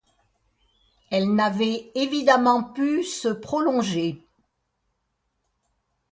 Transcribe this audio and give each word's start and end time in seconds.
Elle 1.11 1.35
n’avait 1.35 1.91
évidemment 1.93 2.63
pu 2.63 3.03
se 3.03 3.27
prolonger 3.27 4.25